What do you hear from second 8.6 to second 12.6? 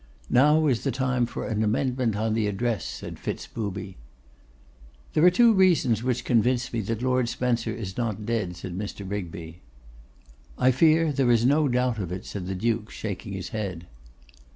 Mr. Rigby. 'I fear there is no doubt of it,' said the